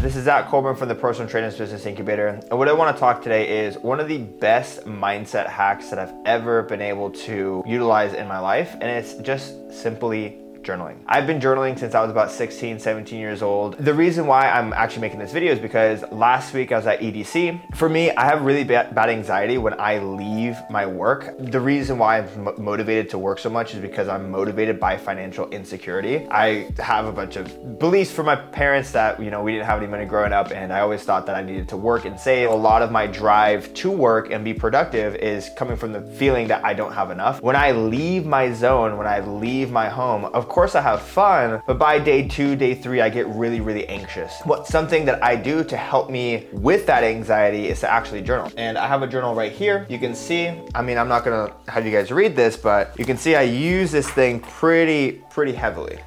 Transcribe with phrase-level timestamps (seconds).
[0.00, 2.28] This is Zakk Colburn from the Personal Trainers Business Incubator.
[2.28, 5.98] And what I want to talk today is one of the best mindset hacks that
[5.98, 8.74] I've ever been able to utilize in my life.
[8.74, 10.98] And it's just simply journaling.
[11.06, 13.76] I've been journaling since I was about 16, 17 years old.
[13.78, 17.00] The reason why I'm actually making this video is because last week I was at
[17.00, 17.76] EDC.
[17.76, 21.34] For me, I have really bad, anxiety when I leave my work.
[21.38, 25.48] The reason why I'm motivated to work so much is because I'm motivated by financial
[25.50, 26.26] insecurity.
[26.30, 29.78] I have a bunch of beliefs from my parents that, you know, we didn't have
[29.78, 32.50] any money growing up and I always thought that I needed to work and save.
[32.50, 36.48] A lot of my drive to work and be productive is coming from the feeling
[36.48, 37.40] that I don't have enough.
[37.40, 41.00] When I leave my zone, when I leave my home, of course course I have
[41.00, 44.40] fun, but by day two, day three, I get really, really anxious.
[44.44, 48.50] What something that I do to help me with that anxiety is to actually journal.
[48.56, 49.86] And I have a journal right here.
[49.88, 53.04] You can see, I mean, I'm not gonna have you guys read this, but you
[53.04, 56.00] can see I use this thing pretty, pretty heavily.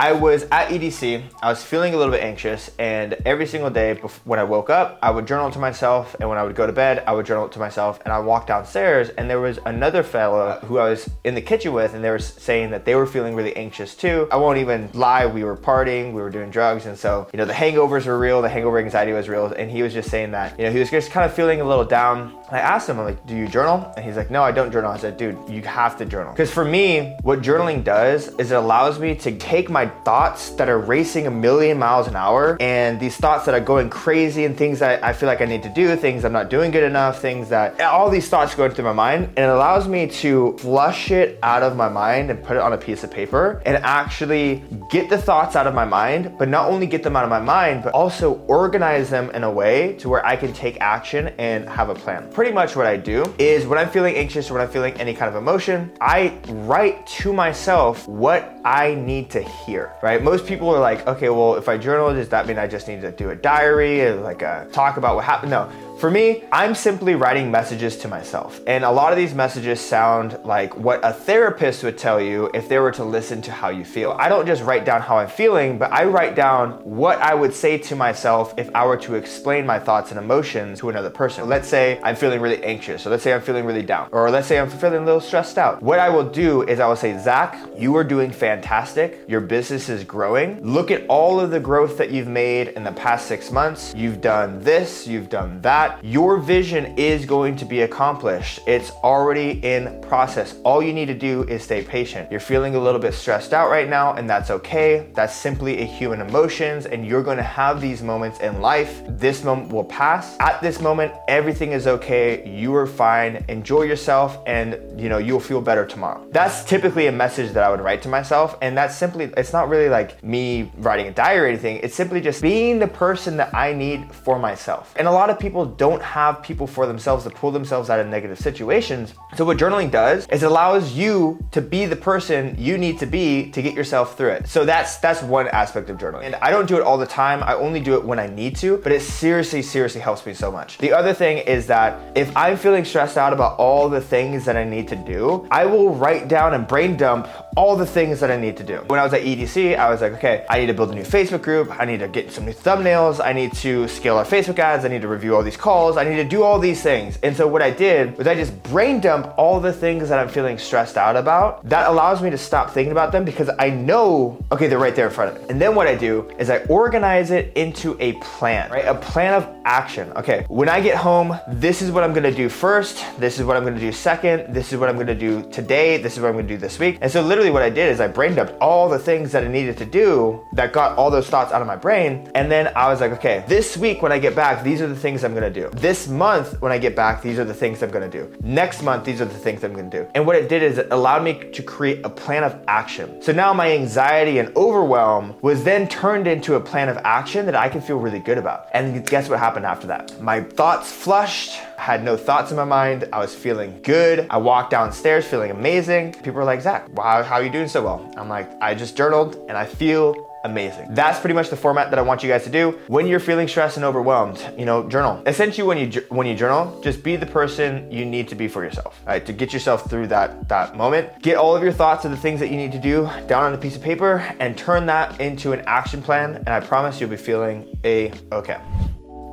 [0.00, 3.94] I was at EDC, I was feeling a little bit anxious, and every single day
[4.22, 6.72] when I woke up, I would journal to myself, and when I would go to
[6.72, 10.60] bed, I would journal to myself, and I walked downstairs, and there was another fellow
[10.66, 13.34] who I was in the kitchen with, and they were saying that they were feeling
[13.34, 14.28] really anxious too.
[14.30, 17.44] I won't even lie, we were partying, we were doing drugs, and so, you know,
[17.44, 20.56] the hangovers were real, the hangover anxiety was real, and he was just saying that,
[20.60, 22.38] you know, he was just kind of feeling a little down.
[22.52, 23.92] I asked him, I'm like, do you journal?
[23.96, 24.92] And he's like, no, I don't journal.
[24.92, 26.32] I said, dude, you have to journal.
[26.32, 30.68] Because for me, what journaling does is it allows me to take my thoughts that
[30.68, 34.56] are racing a million miles an hour and these thoughts that are going crazy and
[34.56, 37.20] things that I feel like I need to do, things I'm not doing good enough,
[37.20, 39.24] things that all these thoughts going through my mind.
[39.36, 42.72] And it allows me to flush it out of my mind and put it on
[42.72, 46.70] a piece of paper and actually get the thoughts out of my mind, but not
[46.70, 50.08] only get them out of my mind, but also organize them in a way to
[50.08, 52.30] where I can take action and have a plan.
[52.32, 55.14] Pretty much what I do is when I'm feeling anxious or when I'm feeling any
[55.14, 60.22] kind of emotion, I write to myself what I need to hear, right?
[60.22, 63.00] Most people are like, okay, well, if I journal, does that mean I just need
[63.02, 65.50] to do a diary, and like a talk about what happened?
[65.50, 68.60] No, for me, I'm simply writing messages to myself.
[68.68, 72.68] And a lot of these messages sound like what a therapist would tell you if
[72.68, 74.16] they were to listen to how you feel.
[74.18, 77.52] I don't just write down how I'm feeling, but I write down what I would
[77.52, 81.48] say to myself if I were to explain my thoughts and emotions to another person.
[81.48, 84.46] Let's say I'm feeling really anxious, or let's say I'm feeling really down, or let's
[84.46, 85.82] say I'm feeling a little stressed out.
[85.82, 89.24] What I will do is I will say, Zakk, you are doing fantastic.
[89.26, 90.62] Your business is growing.
[90.62, 93.92] Look at all of the growth that you've made in the past six months.
[93.96, 98.60] You've done this, you've done that your vision is going to be accomplished.
[98.66, 100.56] It's already in process.
[100.64, 102.30] All you need to do is stay patient.
[102.30, 105.08] You're feeling a little bit stressed out right now, and that's okay.
[105.14, 109.02] That's simply a human emotions, and you're going to have these moments in life.
[109.08, 110.36] This moment will pass.
[110.40, 112.48] At this moment, everything is okay.
[112.48, 113.44] You are fine.
[113.48, 116.26] Enjoy yourself, and you know you'll feel better tomorrow.
[116.30, 119.30] That's typically a message that I would write to myself, and that's simply.
[119.36, 121.80] It's not really like me writing a diary or anything.
[121.82, 124.94] It's simply just being the person that I need for myself.
[124.96, 128.06] And a lot of people don't have people for themselves to pull themselves out of
[128.06, 129.14] negative situations.
[129.36, 133.06] So what journaling does is it allows you to be the person you need to
[133.06, 134.48] be to get yourself through it.
[134.48, 136.24] So that's that's one aspect of journaling.
[136.24, 137.42] And I don't do it all the time.
[137.42, 140.50] I only do it when I need to, but it seriously seriously helps me so
[140.50, 140.78] much.
[140.78, 144.56] The other thing is that if I'm feeling stressed out about all the things that
[144.56, 147.28] I need to do, I will write down and brain dump
[147.58, 148.76] all the things that I need to do.
[148.86, 151.02] When I was at EDC, I was like, okay, I need to build a new
[151.02, 151.68] Facebook group.
[151.76, 153.18] I need to get some new thumbnails.
[153.22, 154.84] I need to scale our Facebook ads.
[154.84, 155.96] I need to review all these calls.
[155.96, 157.18] I need to do all these things.
[157.24, 160.28] And so what I did was I just brain dump all the things that I'm
[160.28, 161.68] feeling stressed out about.
[161.68, 165.08] That allows me to stop thinking about them because I know, okay, they're right there
[165.08, 165.48] in front of me.
[165.50, 168.84] And then what I do is I organize it into a plan, right?
[168.84, 170.12] A plan of action.
[170.12, 173.04] Okay, when I get home, this is what I'm gonna do first.
[173.18, 174.54] This is what I'm gonna do second.
[174.54, 175.96] This is what I'm gonna do today.
[175.96, 176.98] This is what I'm gonna do this week.
[177.00, 179.48] And so literally what I did is I brain dumped all the things that I
[179.48, 182.30] needed to do that got all those thoughts out of my brain.
[182.34, 184.96] And then I was like, okay, this week when I get back, these are the
[184.96, 185.70] things I'm gonna do.
[185.74, 188.32] This month, when I get back, these are the things I'm gonna do.
[188.42, 190.06] Next month, these are the things I'm gonna do.
[190.14, 193.22] And what it did is it allowed me to create a plan of action.
[193.22, 197.54] So now my anxiety and overwhelm was then turned into a plan of action that
[197.54, 198.66] I can feel really good about.
[198.72, 200.20] And guess what happened after that?
[200.20, 203.08] My thoughts flushed, had no thoughts in my mind.
[203.12, 204.26] I was feeling good.
[204.28, 206.12] I walked downstairs feeling amazing.
[206.12, 208.12] People were like, Zakk, wow, how are you doing so well?
[208.16, 210.92] I'm like, I just journaled and I feel amazing.
[210.94, 212.78] That's pretty much the format that I want you guys to do.
[212.88, 215.22] When you're feeling stressed and overwhelmed, you know, journal.
[215.26, 218.64] Essentially, when you when you journal, just be the person you need to be for
[218.64, 219.24] yourself, right?
[219.24, 221.22] To get yourself through that that moment.
[221.22, 223.54] Get all of your thoughts of the things that you need to do down on
[223.54, 226.36] a piece of paper and turn that into an action plan.
[226.36, 228.58] And I promise you'll be feeling a okay.